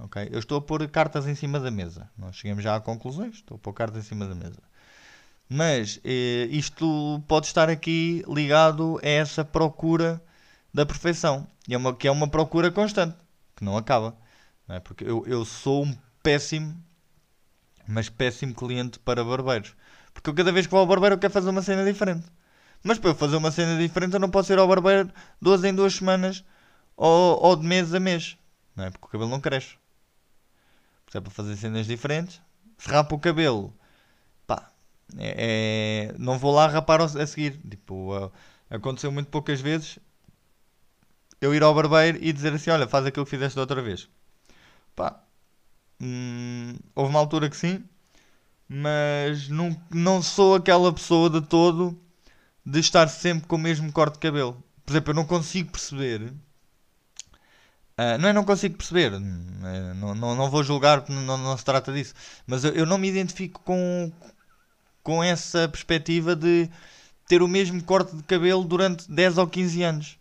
[0.00, 0.28] Okay?
[0.32, 2.08] Eu estou a pôr cartas em cima da mesa.
[2.16, 3.36] Nós chegamos já a conclusões.
[3.36, 4.58] Estou a pôr cartas em cima da mesa.
[5.48, 10.22] Mas eh, isto pode estar aqui ligado a essa procura
[10.72, 11.46] da perfeição.
[11.68, 13.16] É uma, que é uma procura constante,
[13.56, 14.16] que não acaba.
[14.66, 14.80] Não é?
[14.80, 16.76] Porque eu, eu sou um péssimo,
[17.86, 19.74] mas péssimo cliente para barbeiros.
[20.12, 22.26] Porque eu cada vez que vou ao barbeiro eu quero fazer uma cena diferente.
[22.82, 25.74] Mas para eu fazer uma cena diferente eu não posso ir ao barbeiro duas em
[25.74, 26.44] duas semanas
[26.96, 28.36] ou, ou de mês a mês.
[28.74, 28.90] Não é?
[28.90, 29.76] Porque o cabelo não cresce.
[31.10, 32.40] Se é para fazer cenas diferentes,
[32.78, 33.74] se rapa o cabelo,
[34.46, 34.70] pá,
[35.18, 37.60] é, é, não vou lá rapar a seguir.
[37.68, 38.32] Tipo,
[38.70, 39.98] aconteceu muito poucas vezes
[41.40, 44.08] eu ir ao barbeiro e dizer assim: Olha, faz aquilo que fizeste da outra vez.
[44.94, 45.22] Pá,
[46.00, 47.84] hum, houve uma altura que sim,
[48.72, 52.00] mas não, não sou aquela pessoa de todo
[52.64, 54.62] de estar sempre com o mesmo corte de cabelo.
[54.86, 56.32] Por exemplo, eu não consigo perceber.
[57.98, 59.20] Uh, não é não consigo perceber, uh,
[59.96, 62.14] não, não, não vou julgar, não, não se trata disso,
[62.46, 64.10] mas eu, eu não me identifico com,
[65.02, 66.70] com essa perspectiva de
[67.26, 70.18] ter o mesmo corte de cabelo durante 10 ou 15 anos.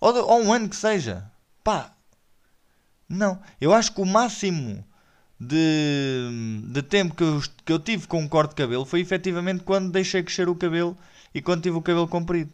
[0.00, 1.30] Ou, ou um ano que seja.
[1.62, 1.92] Pá,
[3.08, 3.40] não.
[3.60, 4.84] Eu acho que o máximo
[5.46, 9.62] de, de tempo que eu, que eu tive com um corte de cabelo foi efetivamente
[9.64, 10.96] quando deixei crescer o cabelo
[11.34, 12.50] e quando tive o cabelo comprido.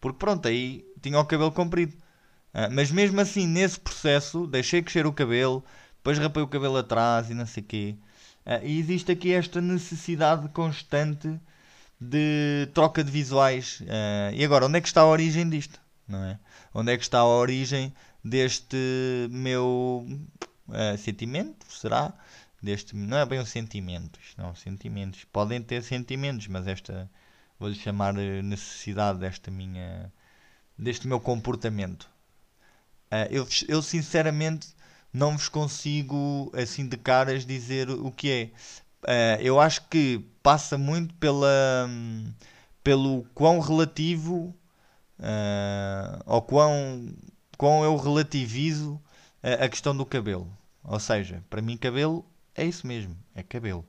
[0.00, 1.94] Porque pronto, aí tinha o cabelo comprido.
[2.52, 5.64] Uh, mas mesmo assim, nesse processo, deixei crescer o cabelo,
[5.96, 7.96] depois rapei o cabelo atrás e não sei o quê.
[8.46, 11.40] Uh, e existe aqui esta necessidade constante
[12.00, 13.80] de troca de visuais.
[13.80, 15.80] Uh, e agora, onde é que está a origem disto?
[16.06, 16.38] Não é?
[16.74, 18.76] Onde é que está a origem deste
[19.30, 20.06] meu
[20.68, 21.66] uh, sentimento?
[21.70, 22.12] Será?
[22.62, 25.24] Deste, não é bem um sentimento, não, sentimentos.
[25.24, 27.10] Podem ter sentimentos, mas esta,
[27.58, 30.10] vou-lhe chamar necessidade desta minha,
[30.78, 32.08] deste meu comportamento.
[33.12, 34.68] Uh, eu, eu sinceramente
[35.12, 38.44] não vos consigo assim de caras dizer o que é.
[39.04, 41.88] Uh, eu acho que passa muito pela,
[42.82, 44.54] pelo quão relativo
[45.18, 47.14] uh, ou quão,
[47.56, 49.00] quão eu relativizo
[49.44, 50.50] a, questão do cabelo.
[50.82, 53.86] Ou seja, para mim, cabelo é isso mesmo, é cabelo.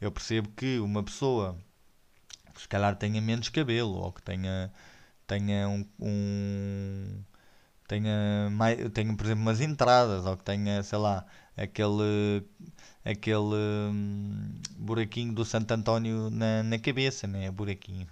[0.00, 1.56] Eu percebo que uma pessoa
[2.54, 4.72] que se calhar tenha menos cabelo ou que tenha,
[5.26, 7.22] tenha um, um
[7.86, 11.24] tenha, mais, tenha, por exemplo, umas entradas ou que tenha, sei lá,
[11.56, 12.44] aquele
[13.04, 13.54] aquele
[13.92, 17.50] hum, buraquinho do Santo António na, na cabeça, né?
[17.50, 18.06] Buraquinho.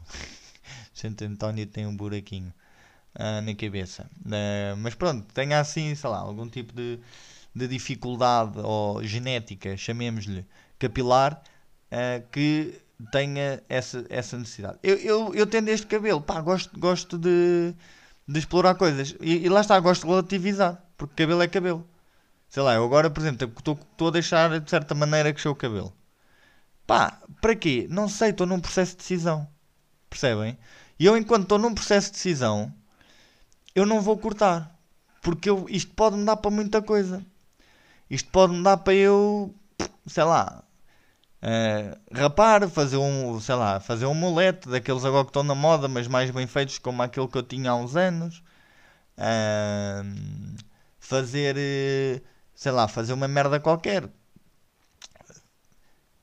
[0.94, 2.52] Santo António tem um buraquinho
[3.16, 4.08] uh, na cabeça.
[4.20, 6.98] Uh, mas pronto, tenha assim, sei lá, algum tipo de,
[7.54, 10.46] de dificuldade ou genética, chamemos-lhe
[10.78, 11.42] capilar,
[11.90, 14.78] uh, que tenha essa, essa necessidade.
[14.82, 17.74] Eu, eu, eu tendo este cabelo, pá, gosto, gosto de,
[18.26, 19.16] de explorar coisas.
[19.20, 21.86] E, e lá está, gosto de relativizar, porque cabelo é cabelo.
[22.48, 25.92] Sei lá, eu agora, por exemplo, estou a deixar de certa maneira crescer o cabelo.
[26.86, 27.86] Pá, para quê?
[27.90, 29.48] Não sei, estou num processo de decisão.
[30.08, 30.56] Percebem?
[30.98, 32.72] E eu, enquanto estou num processo de decisão,
[33.76, 34.74] eu não vou cortar.
[35.22, 37.24] Porque eu, isto pode me dar para muita coisa.
[38.10, 39.54] Isto pode me dar para eu,
[40.06, 40.64] sei lá,
[41.42, 45.88] uh, rapar, fazer um, sei lá, fazer um molete daqueles agora que estão na moda,
[45.88, 48.42] mas mais bem feitos como aquele que eu tinha há uns anos.
[49.18, 50.56] Uh,
[50.98, 51.56] fazer.
[51.56, 52.22] Uh,
[52.54, 54.08] sei lá, fazer uma merda qualquer.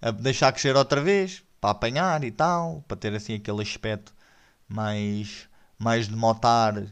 [0.02, 4.13] A deixar crescer outra vez, para apanhar e tal, para ter assim aquele aspecto
[4.68, 6.84] mais, mais de motar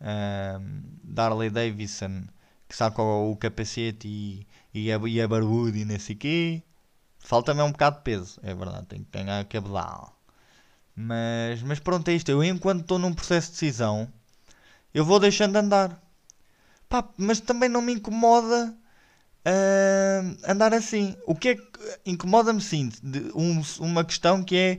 [0.00, 2.24] um, Darley Davidson,
[2.68, 6.62] que saca o, o capacete e, e, é, e é barbudo e não sei quê.
[7.18, 10.16] Falta-me um bocado de peso, é verdade, tem que ganhar cabedal.
[10.94, 12.30] Mas, mas pronto, é isto.
[12.30, 14.10] Eu, enquanto estou num processo de decisão,
[14.94, 16.00] eu vou deixando andar.
[16.88, 18.74] Pá, mas também não me incomoda
[19.46, 21.16] uh, andar assim.
[21.26, 21.62] O que é que
[22.06, 22.90] incomoda-me sim?
[23.02, 24.78] De um, uma questão que é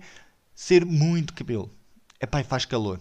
[0.56, 1.71] ser muito cabelo.
[2.19, 2.99] É pá, faz calor.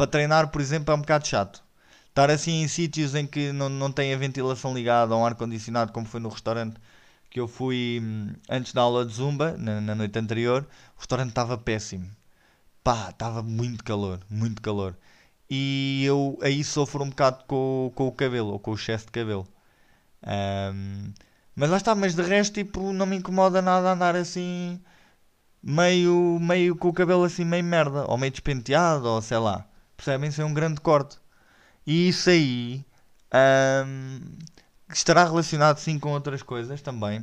[0.00, 1.62] Para treinar, por exemplo, é um bocado chato.
[2.08, 5.92] Estar assim em sítios em que não, não tem a ventilação ligada ou um ar-condicionado,
[5.92, 6.80] como foi no restaurante
[7.28, 11.28] que eu fui hum, antes da aula de zumba, na, na noite anterior, o restaurante
[11.28, 12.10] estava péssimo.
[12.82, 14.96] Pá, estava muito calor, muito calor.
[15.50, 19.12] E eu aí sofro um bocado com, com o cabelo, ou com o excesso de
[19.12, 19.46] cabelo.
[20.26, 21.12] Um,
[21.54, 24.80] mas lá está, mas de resto, tipo, não me incomoda nada andar assim,
[25.62, 29.69] meio, meio com o cabelo assim, meio merda, ou meio despenteado, ou sei lá.
[30.00, 30.30] Percebem?
[30.38, 31.18] É um grande corte.
[31.86, 32.82] E isso aí
[33.86, 34.38] um,
[34.90, 37.20] estará relacionado sim com outras coisas também.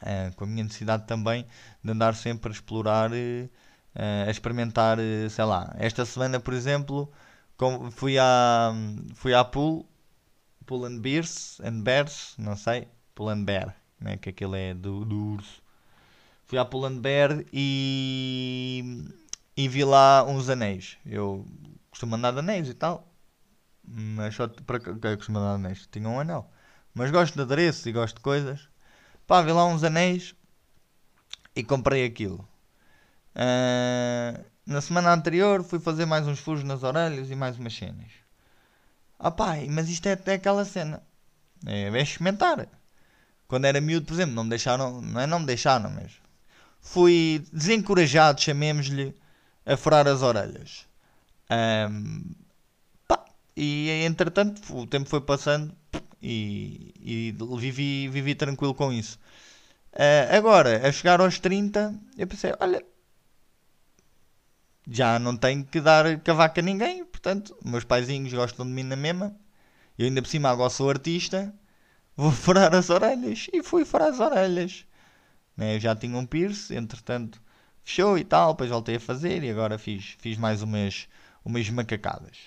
[0.00, 1.46] Uh, com a minha necessidade também
[1.82, 3.48] de andar sempre a explorar, uh,
[4.26, 5.74] a experimentar, uh, sei lá.
[5.78, 7.12] Esta semana, por exemplo,
[7.92, 8.72] fui à,
[9.14, 9.86] fui à pool
[10.64, 15.04] Pull and Bears, and Bears, não sei, Pull and Bear, né, que aquele é do,
[15.04, 15.62] do urso.
[16.46, 19.04] Fui à Pull and Bear e,
[19.56, 20.96] e vi lá uns anéis.
[21.06, 21.46] Eu
[21.90, 23.08] costumo andar de anéis e tal,
[23.82, 25.88] mas só para que eu costumo andar de anéis?
[25.90, 26.50] Tinha um anel.
[26.94, 28.68] Mas gosto de adereços e gosto de coisas.
[29.26, 30.34] Pá, vi lá uns anéis
[31.56, 32.46] e comprei aquilo.
[33.34, 38.12] Uh, na semana anterior fui fazer mais uns furos nas orelhas e mais umas cenas.
[39.18, 41.02] Ah pá, mas isto é até aquela cena.
[41.66, 42.68] É, é experimentar.
[43.48, 46.12] Quando era miúdo, por exemplo, não me deixaram, não é não me deixaram, mas
[46.80, 49.14] fui desencorajado, chamemos-lhe,
[49.66, 50.86] a furar as orelhas.
[51.50, 52.34] Um,
[53.08, 53.24] pá,
[53.56, 55.74] e entretanto o tempo foi passando
[56.22, 59.18] e, e vivi, vivi tranquilo com isso.
[59.92, 62.84] Uh, agora, a chegar aos 30, eu pensei, olha,
[64.88, 68.96] já não tenho que dar cavaco a ninguém, portanto, meus paizinhos gostam de mim na
[68.96, 69.36] mesma.
[69.98, 71.54] Eu ainda por cima agora sou artista,
[72.16, 73.48] vou furar as orelhas.
[73.52, 74.86] E fui furar as orelhas.
[75.56, 75.76] Né?
[75.76, 77.40] Eu já tinha um piercing, entretanto
[77.84, 81.06] fechou e tal, depois voltei a fazer e agora fiz, fiz mais umas,
[81.44, 82.38] umas macacadas.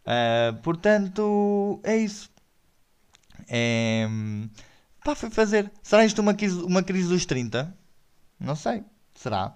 [0.00, 2.30] Uh, portanto, é isso.
[3.48, 4.08] É,
[5.04, 5.70] pá, fui fazer.
[5.82, 7.76] Será isto uma crise, uma crise dos 30?
[8.38, 8.84] Não sei.
[9.14, 9.54] Será?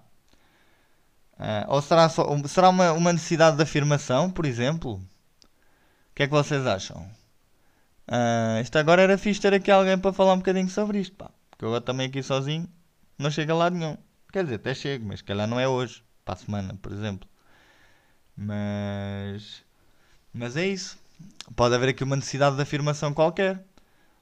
[1.34, 4.94] Uh, ou será, só, será uma, uma necessidade de afirmação, por exemplo?
[4.94, 7.02] O que é que vocês acham?
[8.06, 11.30] Uh, isto agora era fixe ter aqui alguém para falar um bocadinho sobre isto, pá.
[11.50, 12.68] Porque eu também aqui sozinho
[13.18, 13.96] não chega lá nenhum.
[14.34, 17.28] Quer dizer, até chego, mas se calhar não é hoje, para a semana, por exemplo.
[18.36, 19.64] Mas.
[20.32, 20.98] Mas é isso.
[21.54, 23.64] Pode haver aqui uma necessidade de afirmação qualquer.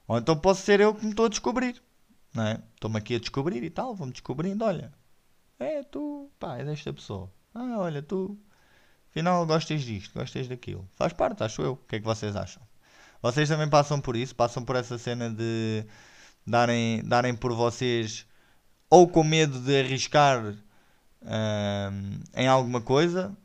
[0.07, 1.81] Ou então posso ser eu que me estou a descobrir.
[2.31, 2.61] Não é?
[2.75, 4.63] Estou-me aqui a descobrir e tal, vou-me descobrindo.
[4.63, 4.93] Olha,
[5.57, 7.31] é tu, pá, é desta pessoa.
[7.51, 8.37] Ah, olha, tu,
[9.09, 10.87] afinal gostas disto, gostas daquilo.
[10.93, 11.71] Faz parte, acho eu.
[11.73, 12.61] O que é que vocês acham?
[13.19, 14.35] Vocês também passam por isso?
[14.35, 15.83] Passam por essa cena de
[16.45, 18.27] darem, darem por vocês
[18.93, 20.53] ou com medo de arriscar
[21.23, 23.35] um, em alguma coisa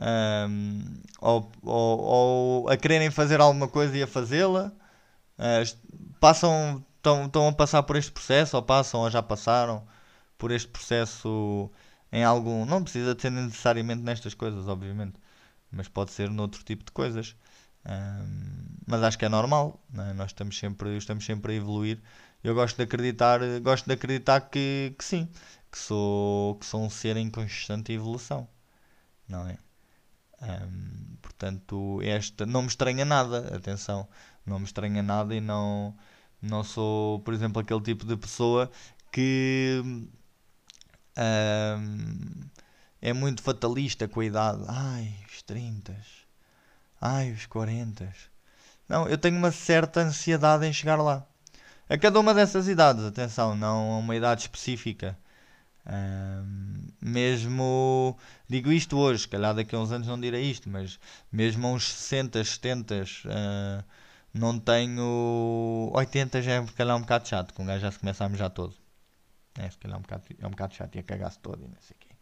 [0.00, 0.82] um,
[1.20, 4.72] ou, ou, ou, a quererem fazer alguma coisa e a fazê-la.
[5.38, 9.86] Uh, passam, estão a passar por este processo ou passam ou já passaram
[10.38, 11.70] por este processo
[12.10, 12.64] em algum.
[12.64, 15.16] Não precisa de ser necessariamente nestas coisas, obviamente,
[15.70, 17.36] mas pode ser noutro tipo de coisas.
[17.84, 20.14] Um, mas acho que é normal, é?
[20.14, 22.00] nós estamos sempre, estamos sempre a evoluir.
[22.42, 25.28] Eu gosto de acreditar, gosto de acreditar que, que sim,
[25.70, 28.48] que sou, que sou um ser em constante evolução,
[29.28, 29.58] não é?
[30.42, 34.08] Um, portanto, esta não me estranha nada, atenção,
[34.46, 35.94] não me estranha nada e não,
[36.40, 38.70] não sou, por exemplo, aquele tipo de pessoa
[39.12, 39.82] que
[41.16, 42.48] um,
[43.02, 44.64] é muito fatalista com a idade.
[44.68, 45.96] Ai, os 30,
[47.00, 48.12] ai, os 40.
[48.88, 51.26] Não, eu tenho uma certa ansiedade em chegar lá.
[51.90, 55.18] A cada uma dessas idades, atenção, não a uma idade específica.
[55.84, 58.16] Um, mesmo
[58.48, 61.00] digo isto hoje, calhar daqui a uns anos não direi isto, mas
[61.32, 63.84] mesmo a uns 60, 70 uh,
[64.32, 68.28] não tenho 80 já é calhar um bocado chato, com um gajo já se começa
[68.28, 68.72] mejar todo.
[69.58, 71.66] É, se calhar é um bocado, é um bocado chato e a cagar-se todo e
[71.66, 72.14] não sei o quê.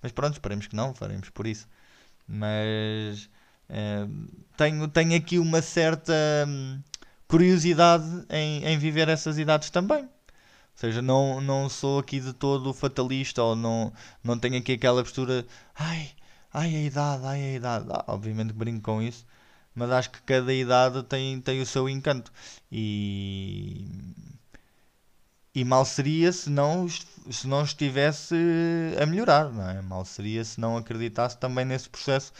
[0.00, 1.68] Mas pronto, esperemos que não, faremos por isso.
[2.26, 3.28] Mas
[3.68, 6.14] uh, tenho, tenho aqui uma certa
[6.48, 6.80] hum,
[7.30, 10.08] curiosidade em, em viver essas idades também
[10.80, 13.92] seja, não, não sou aqui de todo fatalista ou não,
[14.24, 16.10] não tenho aqui aquela postura, ai,
[16.52, 17.86] ai a idade, ai a idade.
[17.90, 19.26] Ah, obviamente brinco com isso,
[19.74, 22.32] mas acho que cada idade tem, tem o seu encanto.
[22.72, 23.86] E,
[25.54, 28.34] e mal seria se não, se não estivesse
[29.00, 29.82] a melhorar, não é?
[29.82, 32.32] Mal seria se não acreditasse também nesse processo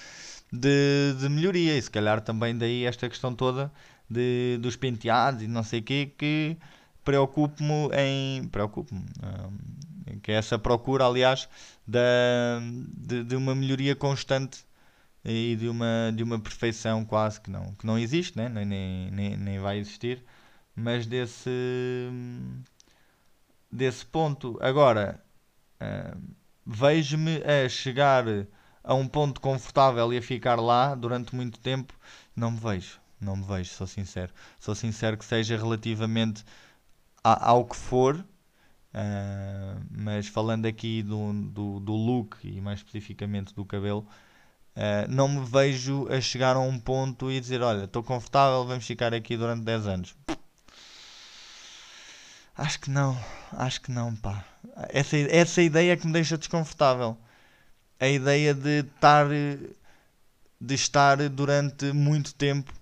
[0.52, 1.76] de, de melhoria.
[1.76, 3.70] E se calhar também daí esta questão toda
[4.10, 6.56] de, dos penteados e não sei o quê, que
[7.04, 8.48] preocupo-me em.
[8.48, 9.04] Preocupo-me.
[9.22, 11.48] Um, que é essa procura, aliás,
[11.86, 12.00] da,
[12.96, 14.64] de, de, uma melhoria constante
[15.24, 18.48] e de uma, de uma perfeição quase que não, que não existe, né?
[18.48, 20.24] nem, nem, nem vai existir,
[20.74, 21.50] mas desse,
[23.70, 24.58] desse ponto.
[24.60, 25.22] Agora,
[26.66, 28.24] vejo-me a chegar
[28.82, 31.94] a um ponto confortável e a ficar lá durante muito tempo,
[32.34, 32.99] não me vejo.
[33.20, 34.32] Não me vejo, sou sincero.
[34.58, 36.42] Sou sincero que seja relativamente
[37.22, 43.64] ao que for, uh, mas falando aqui do, do, do, look e mais especificamente do
[43.64, 44.06] cabelo,
[44.74, 48.86] uh, não me vejo a chegar a um ponto e dizer: Olha, estou confortável, vamos
[48.86, 50.16] ficar aqui durante 10 anos.
[52.56, 53.18] Acho que não,
[53.52, 54.44] acho que não, pá.
[54.88, 57.16] Essa, essa ideia é que me deixa desconfortável.
[57.98, 62.79] A ideia de estar, de estar durante muito tempo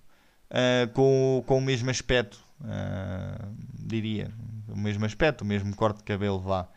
[0.51, 4.31] uh, com, com o mesmo aspecto uh, diria,
[4.67, 6.67] o mesmo aspecto, o mesmo corte de cabelo, vá.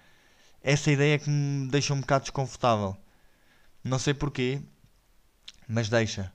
[0.63, 2.97] Essa ideia é que me deixa um bocado desconfortável.
[3.83, 4.63] Não sei porquê,
[5.67, 6.33] mas deixa.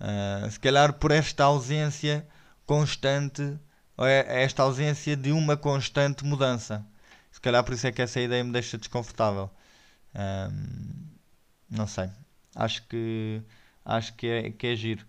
[0.00, 2.26] Uh, se calhar por esta ausência
[2.66, 3.58] constante,
[3.96, 6.84] ou é esta ausência de uma constante mudança.
[7.30, 9.50] Se calhar por isso é que essa ideia me deixa desconfortável.
[10.14, 11.08] Uh,
[11.70, 12.10] não sei.
[12.54, 13.42] Acho que
[13.84, 15.06] acho que é, que é giro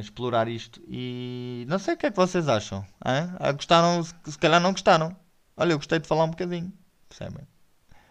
[0.00, 0.80] explorar isto.
[0.88, 2.86] E não sei o que é que vocês acham.
[3.00, 4.02] Ah, gostaram?
[4.02, 5.16] Se calhar não gostaram.
[5.56, 6.72] Olha, eu gostei de falar um bocadinho.
[7.08, 7.46] Percebem?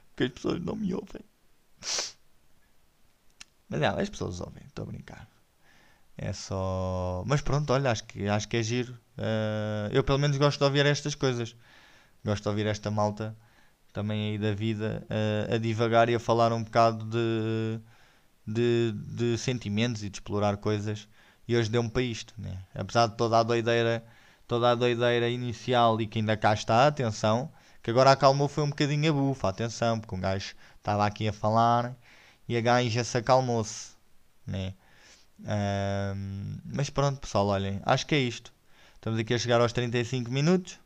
[0.10, 1.22] Porque as pessoas não me ouvem.
[3.70, 5.28] Mas é, as pessoas ouvem, estou a brincar.
[6.18, 7.24] É só.
[7.26, 8.94] Mas pronto, olha, acho que, acho que é giro.
[9.18, 11.56] Uh, eu pelo menos gosto de ouvir estas coisas.
[12.24, 13.36] Gosto de ouvir esta malta
[13.92, 17.80] também aí da vida uh, a divagar e a falar um bocado de,
[18.46, 21.08] de, de sentimentos e de explorar coisas
[21.48, 22.58] e hoje deu-me para isto, né?
[22.74, 24.04] apesar de toda a doideira,
[24.48, 28.70] toda a doideira inicial e que ainda cá está, atenção, que agora acalmou foi um
[28.70, 31.96] bocadinho a bufa, atenção, porque um gajo estava aqui a falar
[32.48, 33.92] e a gaja se acalmou-se,
[34.46, 34.74] né?
[35.40, 38.54] Um, mas pronto, pessoal, olhem, acho que é isto.
[38.96, 40.80] Estamos aqui a chegar aos 35 minutos.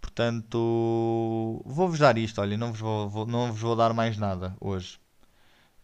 [0.00, 2.40] Portanto, vou-vos dar isto.
[2.40, 4.98] Olha, não vos vou, vou, não vos vou dar mais nada hoje.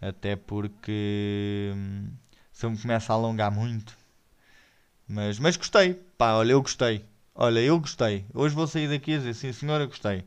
[0.00, 2.10] Até porque hum,
[2.52, 3.96] se eu me começo a alongar muito.
[5.08, 5.94] Mas, mas gostei.
[6.16, 7.04] Pá, olha, eu gostei.
[7.34, 8.24] Olha, eu gostei.
[8.34, 10.24] Hoje vou sair daqui a dizer sim, senhora, gostei.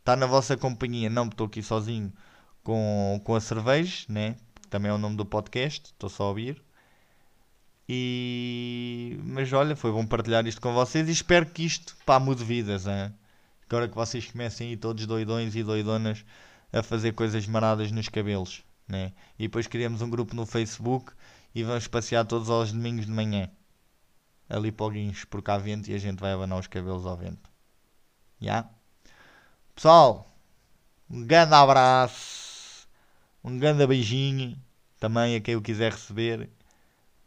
[0.00, 2.12] Está na vossa companhia, não estou aqui sozinho
[2.64, 4.36] com, com a cerveja, né?
[4.70, 6.62] Também é o nome do podcast, estou só a ouvir.
[7.88, 9.18] E...
[9.24, 12.86] Mas olha, foi bom partilhar isto com vocês e espero que isto pá, mude vidas.
[12.86, 13.12] Hein?
[13.66, 16.24] Agora que vocês comecem a ir todos doidões e doidonas
[16.72, 18.62] a fazer coisas maradas nos cabelos.
[18.88, 19.12] Né?
[19.38, 21.12] E depois criamos um grupo no Facebook
[21.54, 23.50] e vamos passear todos aos domingos de manhã.
[24.48, 27.16] Ali para o guincho, porque há vento e a gente vai abanar os cabelos ao
[27.16, 27.50] vento.
[28.40, 28.46] Já?
[28.46, 28.70] Yeah?
[29.74, 30.34] Pessoal,
[31.10, 32.88] um grande abraço,
[33.44, 34.58] um grande beijinho
[34.98, 36.50] também a quem eu quiser receber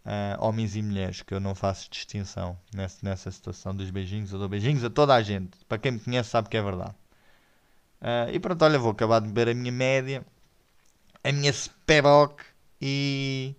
[0.06, 4.32] uh, homens e mulheres, que eu não faço distinção nessa, nessa situação dos beijinhos.
[4.32, 5.58] Eu dou beijinhos a toda a gente.
[5.66, 6.96] Para quem me conhece, sabe que é verdade.
[8.02, 10.26] Uh, e pronto, olha, vou acabar de beber a minha média,
[11.24, 12.42] a minha Speboc
[12.82, 13.56] e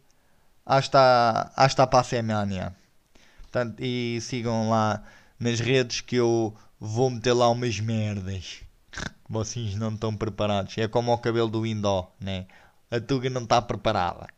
[0.64, 2.76] hasta, hasta para a semana.
[3.42, 5.02] Portanto, e sigam lá
[5.38, 8.60] nas redes que eu vou meter lá umas merdas.
[9.28, 10.76] Vocês não estão preparados.
[10.78, 12.46] É como o cabelo do Indó, né?
[12.90, 14.28] A Tuga não está preparada.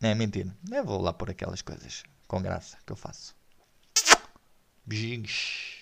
[0.00, 0.54] Não é mentira.
[0.70, 3.34] Eu vou lá por aquelas coisas com graça que eu faço.
[4.84, 5.77] Beijinhos.